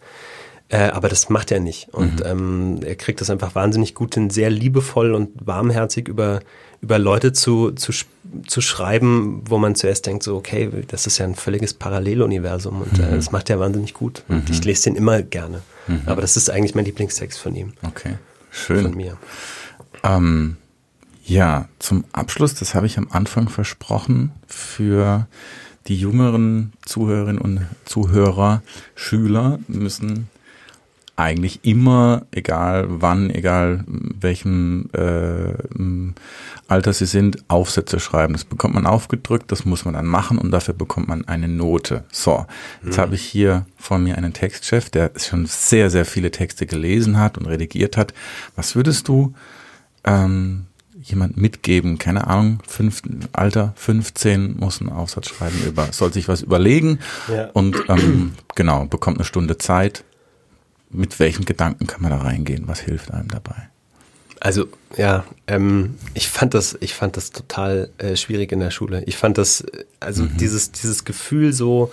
[0.69, 1.89] Äh, aber das macht er nicht.
[1.93, 2.25] Und mhm.
[2.25, 6.39] ähm, er kriegt das einfach wahnsinnig gut hin, sehr liebevoll und warmherzig über,
[6.81, 7.91] über Leute zu, zu,
[8.47, 12.99] zu schreiben, wo man zuerst denkt, so, okay, das ist ja ein völliges Paralleluniversum und
[12.99, 13.13] äh, mhm.
[13.13, 14.23] äh, das macht er wahnsinnig gut.
[14.29, 14.53] Und mhm.
[14.53, 15.61] ich lese den immer gerne.
[15.87, 16.03] Mhm.
[16.05, 17.73] Aber das ist eigentlich mein Lieblingstext von ihm.
[17.83, 18.15] Okay.
[18.51, 18.83] Schön.
[18.83, 19.17] Von mir.
[20.03, 20.57] Ähm,
[21.25, 25.27] ja, zum Abschluss, das habe ich am Anfang versprochen, für
[25.87, 28.61] die jüngeren Zuhörerinnen und Zuhörer,
[28.95, 30.29] Schüler müssen
[31.15, 35.53] eigentlich immer, egal wann, egal welchem äh,
[36.67, 38.33] Alter sie sind, Aufsätze schreiben.
[38.33, 42.03] Das bekommt man aufgedrückt, das muss man dann machen und dafür bekommt man eine Note.
[42.11, 42.47] So,
[42.83, 43.01] jetzt mhm.
[43.01, 47.37] habe ich hier vor mir einen Textchef, der schon sehr, sehr viele Texte gelesen hat
[47.37, 48.13] und redigiert hat.
[48.55, 49.35] Was würdest du
[50.03, 50.65] ähm,
[51.03, 53.01] jemand mitgeben, keine Ahnung, fünf,
[53.33, 56.99] Alter 15 muss einen Aufsatz schreiben über, soll sich was überlegen
[57.31, 57.49] ja.
[57.53, 60.03] und ähm, genau, bekommt eine Stunde Zeit.
[60.89, 62.67] Mit welchen Gedanken kann man da reingehen?
[62.67, 63.69] Was hilft einem dabei?
[64.39, 69.03] Also ja, ähm, ich fand das, ich fand das total äh, schwierig in der Schule.
[69.05, 69.65] Ich fand das,
[69.99, 70.37] also mhm.
[70.37, 71.91] dieses, dieses Gefühl so,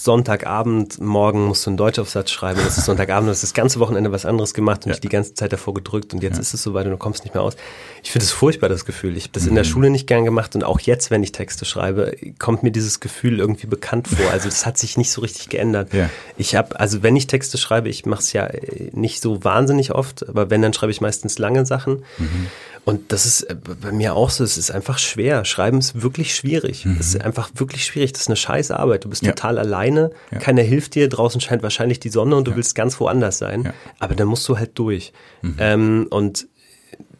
[0.00, 4.12] Sonntagabend, morgen musst du einen Deutschaufsatz schreiben, das ist Sonntagabend, du hast das ganze Wochenende
[4.12, 4.92] was anderes gemacht und ja.
[4.92, 6.40] dich die ganze Zeit davor gedrückt und jetzt ja.
[6.40, 7.56] ist es soweit und du kommst nicht mehr aus.
[8.04, 9.16] Ich finde es furchtbar, das Gefühl.
[9.16, 9.48] Ich habe das mhm.
[9.48, 9.68] in der mhm.
[9.68, 13.40] Schule nicht gern gemacht und auch jetzt, wenn ich Texte schreibe, kommt mir dieses Gefühl
[13.40, 14.30] irgendwie bekannt vor.
[14.30, 15.88] Also das hat sich nicht so richtig geändert.
[15.98, 16.10] Ja.
[16.36, 18.48] Ich habe, also wenn ich Texte schreibe, ich mache es ja
[18.92, 22.04] nicht so wahnsinnig oft, aber wenn, dann schreibe ich meistens lange Sachen.
[22.18, 22.46] Mhm.
[22.88, 25.44] Und das ist äh, bei mir auch so, es ist einfach schwer.
[25.44, 26.86] Schreiben ist wirklich schwierig.
[26.86, 26.96] Mhm.
[26.98, 28.14] Es ist einfach wirklich schwierig.
[28.14, 29.04] Das ist eine scheiß Arbeit.
[29.04, 29.32] Du bist ja.
[29.32, 30.38] total alleine, ja.
[30.38, 32.56] keiner hilft dir, draußen scheint wahrscheinlich die Sonne und du ja.
[32.56, 33.74] willst ganz woanders sein.
[33.98, 35.12] Aber dann musst du halt durch.
[35.42, 35.56] Mhm.
[35.58, 36.48] Ähm, und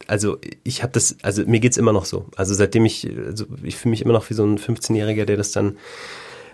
[0.07, 2.25] also ich habe das, also mir geht's immer noch so.
[2.35, 5.51] Also seitdem ich, also ich fühle mich immer noch wie so ein 15-Jähriger, der das
[5.51, 5.77] dann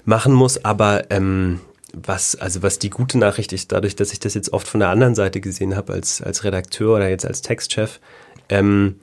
[0.03, 1.61] machen muss, aber ähm,
[1.93, 4.89] was, also was die gute Nachricht ist, dadurch, dass ich das jetzt oft von der
[4.89, 8.01] anderen Seite gesehen habe, als, als Redakteur oder jetzt als Textchef,
[8.49, 8.99] ähm,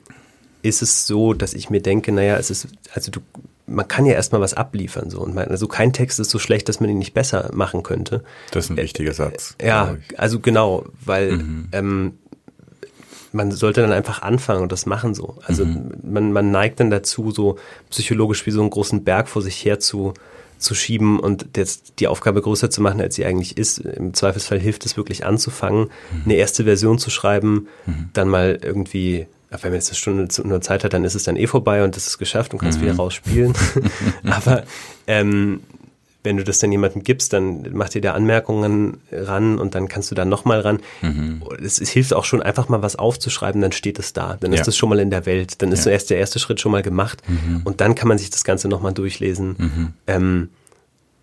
[0.61, 3.19] ist es so, dass ich mir denke, naja, es ist, also du,
[3.65, 5.19] man kann ja erstmal was abliefern, so.
[5.19, 8.23] Und man, also kein Text ist so schlecht, dass man ihn nicht besser machen könnte.
[8.51, 9.55] Das ist ein wichtiger äh, Satz.
[9.61, 11.67] Ja, also genau, weil, mhm.
[11.71, 12.13] ähm,
[13.33, 15.37] man sollte dann einfach anfangen und das machen so.
[15.45, 15.91] Also mhm.
[16.03, 17.57] man, man neigt dann dazu, so
[17.89, 20.13] psychologisch wie so einen großen Berg vor sich her zu,
[20.63, 23.79] zu schieben und jetzt die Aufgabe größer zu machen, als sie eigentlich ist.
[23.79, 26.21] Im Zweifelsfall hilft es wirklich anzufangen, mhm.
[26.25, 28.09] eine erste Version zu schreiben, mhm.
[28.13, 29.27] dann mal irgendwie
[29.61, 31.95] wenn man jetzt eine Stunde nur Zeit hat, dann ist es dann eh vorbei und
[31.95, 32.85] das ist geschafft und kannst mhm.
[32.85, 33.53] wieder rausspielen.
[34.25, 34.63] Aber
[35.05, 35.59] ähm,
[36.23, 40.09] wenn du das dann jemandem gibst, dann macht dir der Anmerkungen ran und dann kannst
[40.11, 40.79] du da nochmal ran.
[41.01, 41.41] Mhm.
[41.63, 44.37] Es, es, hilft auch schon, einfach mal was aufzuschreiben, dann steht es da.
[44.39, 44.59] Dann ja.
[44.59, 45.61] ist das schon mal in der Welt.
[45.61, 45.83] Dann ist ja.
[45.85, 47.61] zuerst der erste Schritt schon mal gemacht mhm.
[47.63, 49.55] und dann kann man sich das Ganze nochmal durchlesen.
[49.57, 49.93] Mhm.
[50.07, 50.49] Ähm,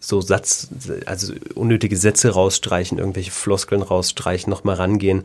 [0.00, 0.68] so Satz,
[1.06, 5.24] also unnötige Sätze rausstreichen, irgendwelche Floskeln rausstreichen, nochmal rangehen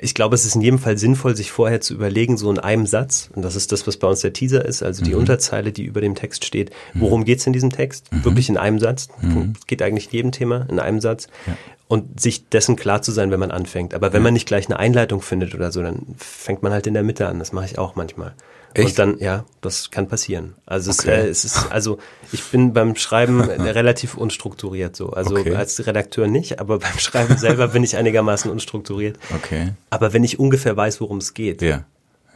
[0.00, 2.86] ich glaube, es ist in jedem Fall sinnvoll, sich vorher zu überlegen, so in einem
[2.86, 5.20] Satz, und das ist das, was bei uns der Teaser ist, also die mhm.
[5.20, 7.00] Unterzeile, die über dem Text steht, mhm.
[7.00, 8.12] worum geht's in diesem Text?
[8.12, 8.24] Mhm.
[8.24, 9.08] Wirklich in einem Satz.
[9.20, 9.54] Mhm.
[9.66, 11.28] Geht eigentlich in jedem Thema in einem Satz.
[11.46, 11.56] Ja.
[11.88, 13.94] Und sich dessen klar zu sein, wenn man anfängt.
[13.94, 16.94] Aber wenn man nicht gleich eine Einleitung findet oder so, dann fängt man halt in
[16.94, 17.38] der Mitte an.
[17.38, 18.34] Das mache ich auch manchmal.
[18.76, 18.88] Echt?
[18.90, 20.54] Und dann, ja, das kann passieren.
[20.66, 21.10] Also okay.
[21.10, 21.98] es, äh, es, ist, also
[22.30, 25.10] ich bin beim Schreiben relativ unstrukturiert so.
[25.10, 25.54] Also okay.
[25.54, 29.18] als Redakteur nicht, aber beim Schreiben selber bin ich einigermaßen unstrukturiert.
[29.34, 29.72] Okay.
[29.88, 31.84] Aber wenn ich ungefähr weiß, worum es geht, ja.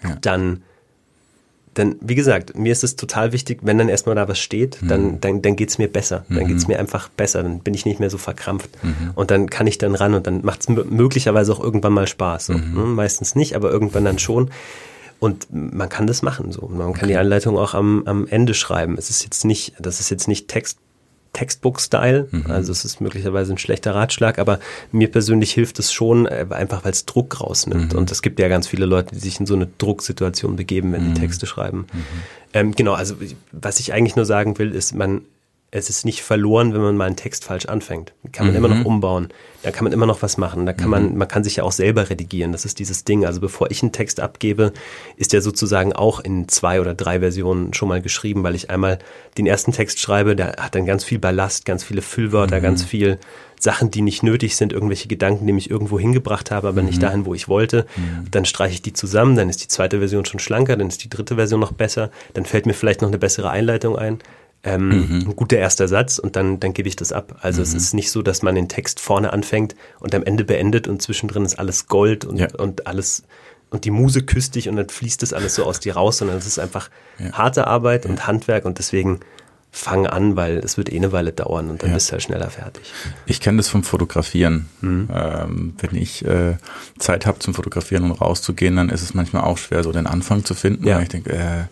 [0.02, 0.16] Ja.
[0.22, 0.62] dann
[1.74, 4.88] dann, wie gesagt, mir ist es total wichtig, wenn dann erstmal da was steht, mhm.
[4.88, 6.24] dann, dann, dann geht's mir besser.
[6.28, 6.48] Dann mhm.
[6.48, 7.44] geht's mir einfach besser.
[7.44, 8.70] Dann bin ich nicht mehr so verkrampft.
[8.82, 9.12] Mhm.
[9.14, 12.46] Und dann kann ich dann ran und dann macht's möglicherweise auch irgendwann mal Spaß.
[12.46, 12.54] So.
[12.54, 12.74] Mhm.
[12.74, 12.82] Ne?
[12.86, 14.50] Meistens nicht, aber irgendwann dann schon.
[15.20, 16.66] Und man kann das machen so.
[16.68, 18.96] Man kann die Anleitung auch am, am Ende schreiben.
[18.98, 20.78] Es ist jetzt nicht, das ist jetzt nicht Text,
[21.34, 22.28] Textbook-Style.
[22.30, 22.46] Mhm.
[22.48, 24.58] Also es ist möglicherweise ein schlechter Ratschlag, aber
[24.92, 27.92] mir persönlich hilft es schon, äh, einfach weil es Druck rausnimmt.
[27.92, 27.98] Mhm.
[27.98, 31.10] Und es gibt ja ganz viele Leute, die sich in so eine Drucksituation begeben, wenn
[31.10, 31.14] mhm.
[31.14, 31.86] die Texte schreiben.
[31.92, 32.04] Mhm.
[32.52, 33.16] Ähm, genau, also
[33.52, 35.20] was ich eigentlich nur sagen will, ist, man
[35.72, 38.12] es ist nicht verloren, wenn man mal einen Text falsch anfängt.
[38.32, 38.64] Kann man mhm.
[38.64, 39.28] immer noch umbauen.
[39.62, 40.66] Da kann man immer noch was machen.
[40.66, 40.90] Da kann mhm.
[40.90, 42.50] man, man kann sich ja auch selber redigieren.
[42.50, 43.24] Das ist dieses Ding.
[43.24, 44.72] Also bevor ich einen Text abgebe,
[45.16, 48.98] ist der sozusagen auch in zwei oder drei Versionen schon mal geschrieben, weil ich einmal
[49.38, 52.62] den ersten Text schreibe, der hat dann ganz viel Ballast, ganz viele Füllwörter, mhm.
[52.62, 53.18] ganz viel
[53.60, 57.02] Sachen, die nicht nötig sind, irgendwelche Gedanken, die mich irgendwo hingebracht haben, aber nicht mhm.
[57.02, 57.86] dahin, wo ich wollte.
[57.96, 58.30] Mhm.
[58.30, 61.10] Dann streiche ich die zusammen, dann ist die zweite Version schon schlanker, dann ist die
[61.10, 64.18] dritte Version noch besser, dann fällt mir vielleicht noch eine bessere Einleitung ein
[64.62, 65.28] ähm, mhm.
[65.28, 67.38] ein guter erster Satz und dann, dann gebe ich das ab.
[67.40, 67.64] Also mhm.
[67.64, 71.00] es ist nicht so, dass man den Text vorne anfängt und am Ende beendet und
[71.00, 72.48] zwischendrin ist alles Gold und, ja.
[72.56, 73.22] und alles
[73.70, 76.36] und die Muse küsst dich und dann fließt das alles so aus dir raus, sondern
[76.36, 77.32] es ist einfach ja.
[77.32, 78.10] harte Arbeit ja.
[78.10, 79.20] und Handwerk und deswegen
[79.72, 81.94] fang an, weil es wird eh eine Weile dauern und dann ja.
[81.94, 82.92] bist du halt schneller fertig.
[83.26, 84.68] Ich kenne das vom Fotografieren.
[84.80, 85.08] Mhm.
[85.14, 86.56] Ähm, wenn ich äh,
[86.98, 90.44] Zeit habe zum Fotografieren und rauszugehen, dann ist es manchmal auch schwer, so den Anfang
[90.44, 90.86] zu finden.
[90.86, 90.96] Ja.
[90.96, 91.64] Weil ich denke, äh,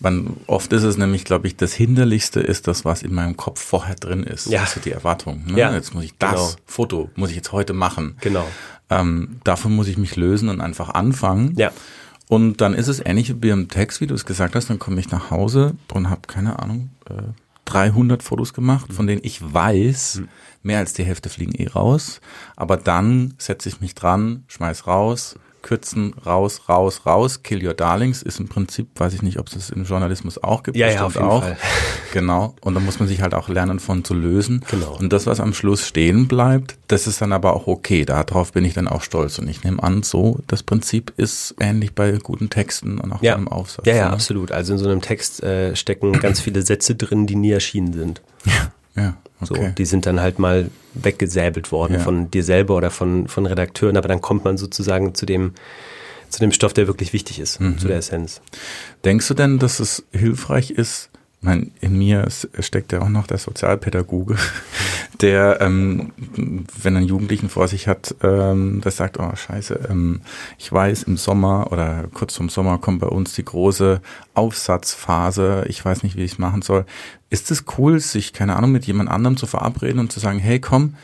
[0.00, 3.62] man, oft ist es nämlich, glaube ich, das Hinderlichste ist das, was in meinem Kopf
[3.62, 4.46] vorher drin ist.
[4.46, 4.60] Ja.
[4.60, 5.44] Also die Erwartung.
[5.46, 5.58] Ne?
[5.58, 5.72] Ja.
[5.72, 6.50] Jetzt muss ich das genau.
[6.66, 8.16] Foto, muss ich jetzt heute machen.
[8.20, 8.46] Genau.
[8.88, 11.54] Ähm, davon muss ich mich lösen und einfach anfangen.
[11.56, 11.70] Ja.
[12.28, 15.00] Und dann ist es ähnlich wie im Text, wie du es gesagt hast, dann komme
[15.00, 17.14] ich nach Hause und habe, keine Ahnung, äh,
[17.66, 20.28] 300 Fotos gemacht, von denen ich weiß, mhm.
[20.62, 22.20] mehr als die Hälfte fliegen eh raus.
[22.56, 27.42] Aber dann setze ich mich dran, schmeiß raus, kürzen, raus, raus, raus.
[27.42, 30.62] Kill Your Darlings ist im Prinzip, weiß ich nicht, ob es das im Journalismus auch
[30.62, 30.76] gibt.
[30.76, 31.42] Ja, ja, auf jeden auch.
[31.42, 31.56] Fall.
[32.12, 32.56] Genau.
[32.60, 34.64] Und da muss man sich halt auch lernen, von zu lösen.
[34.68, 34.96] Genau.
[34.98, 38.04] Und das, was am Schluss stehen bleibt, das ist dann aber auch okay.
[38.04, 39.38] Darauf bin ich dann auch stolz.
[39.38, 43.36] Und ich nehme an, so, das Prinzip ist ähnlich bei guten Texten und auch ja.
[43.36, 43.86] beim Aufsatz.
[43.86, 44.14] Ja, ja, oder?
[44.14, 44.50] absolut.
[44.50, 48.22] Also in so einem Text äh, stecken ganz viele Sätze drin, die nie erschienen sind.
[48.44, 49.16] Ja, ja.
[49.40, 49.66] Okay.
[49.66, 52.00] So, die sind dann halt mal weggesäbelt worden ja.
[52.00, 55.54] von dir selber oder von, von Redakteuren, aber dann kommt man sozusagen zu dem,
[56.28, 57.78] zu dem Stoff, der wirklich wichtig ist, mhm.
[57.78, 58.42] zu der Essenz.
[59.04, 61.08] Denkst du denn, dass es hilfreich ist,
[61.40, 64.36] ich meine, in mir steckt ja auch noch der Sozialpädagoge,
[65.22, 70.20] der, ähm, wenn er einen Jugendlichen vor sich hat, ähm, der sagt, oh scheiße, ähm,
[70.58, 74.02] ich weiß, im Sommer oder kurz zum Sommer kommt bei uns die große
[74.34, 76.84] Aufsatzphase, ich weiß nicht, wie ich es machen soll.
[77.30, 80.60] Ist es cool, sich, keine Ahnung, mit jemand anderem zu verabreden und zu sagen, hey
[80.60, 80.94] komm,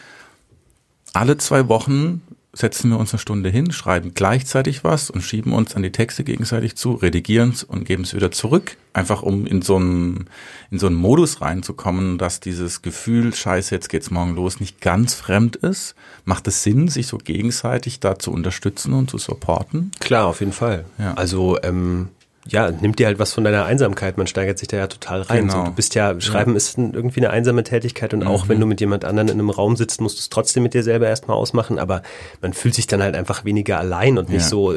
[1.15, 2.21] alle zwei Wochen
[2.57, 6.25] setzen wir uns eine Stunde hin, schreiben gleichzeitig was und schieben uns an die Texte
[6.25, 10.31] gegenseitig zu, redigieren es und geben es wieder zurück, einfach um in so einen,
[10.71, 15.13] in so einen Modus reinzukommen, dass dieses Gefühl, scheiße, jetzt geht's morgen los, nicht ganz
[15.13, 15.95] fremd ist.
[16.25, 19.91] Macht es Sinn, sich so gegenseitig da zu unterstützen und zu supporten?
[20.01, 20.87] Klar, auf jeden Fall.
[20.99, 21.13] Ja.
[21.13, 22.09] Also ähm,
[22.49, 24.19] ja, nimmt dir halt was von deiner Einsamkeit.
[24.19, 25.49] Man steigert sich da ja total rein.
[25.49, 25.61] Genau.
[25.61, 26.57] So, du bist ja, Schreiben ja.
[26.57, 28.29] ist irgendwie eine einsame Tätigkeit und mhm.
[28.29, 30.75] auch wenn du mit jemand anderen in einem Raum sitzt, musst du es trotzdem mit
[30.75, 32.03] dir selber erstmal ausmachen, aber
[32.41, 34.49] man fühlt sich dann halt einfach weniger allein und nicht ja.
[34.49, 34.75] so,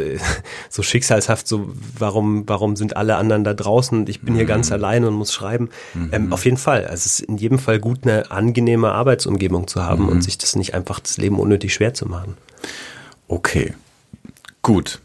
[0.70, 4.38] so schicksalshaft, so warum, warum sind alle anderen da draußen und ich bin mhm.
[4.38, 5.70] hier ganz allein und muss schreiben.
[5.94, 6.10] Mhm.
[6.12, 6.84] Ähm, auf jeden Fall.
[6.84, 10.22] Also es ist in jedem Fall gut, eine angenehme Arbeitsumgebung zu haben und mhm.
[10.22, 12.38] sich das nicht einfach das Leben unnötig schwer zu machen.
[13.28, 13.74] Okay.
[14.62, 15.00] Gut.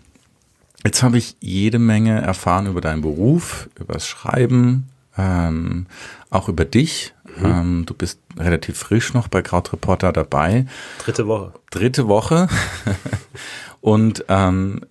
[0.84, 5.86] Jetzt habe ich jede Menge erfahren über deinen Beruf, über das Schreiben, ähm,
[6.30, 7.14] auch über dich.
[7.38, 7.44] Mhm.
[7.44, 10.66] Ähm, du bist relativ frisch noch bei Krautreporter dabei.
[10.98, 11.52] Dritte Woche.
[11.70, 12.48] Dritte Woche.
[13.80, 14.82] Und ähm,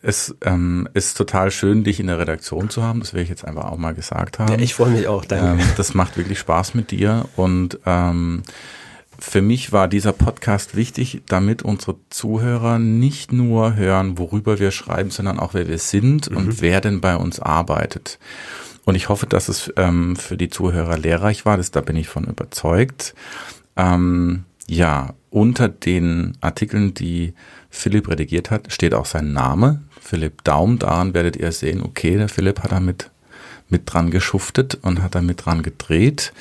[0.00, 3.00] es ähm, ist total schön, dich in der Redaktion zu haben.
[3.00, 4.52] Das will ich jetzt einfach auch mal gesagt haben.
[4.52, 5.62] Ja, ich freue mich auch, danke.
[5.62, 8.42] Ähm, das macht wirklich Spaß mit dir und ähm,
[9.22, 15.10] für mich war dieser Podcast wichtig, damit unsere Zuhörer nicht nur hören, worüber wir schreiben,
[15.10, 16.36] sondern auch wer wir sind mhm.
[16.36, 18.18] und wer denn bei uns arbeitet.
[18.84, 21.56] Und ich hoffe, dass es ähm, für die Zuhörer lehrreich war.
[21.56, 23.14] Das, da bin ich von überzeugt.
[23.76, 27.34] Ähm, Ja, unter den Artikeln, die
[27.70, 29.82] Philipp redigiert hat, steht auch sein Name.
[30.00, 33.10] Philipp Daum, daran werdet ihr sehen, okay, der Philipp hat damit
[33.68, 36.32] mit dran geschuftet und hat damit dran gedreht.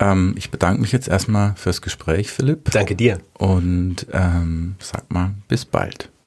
[0.00, 2.70] Ähm, ich bedanke mich jetzt erstmal fürs Gespräch, Philipp.
[2.72, 3.18] Danke dir.
[3.34, 6.10] Und ähm, sag mal, bis bald.